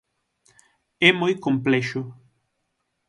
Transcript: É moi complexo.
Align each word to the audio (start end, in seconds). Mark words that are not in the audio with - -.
É 1.07 1.09
moi 1.21 1.33
complexo. 1.45 2.01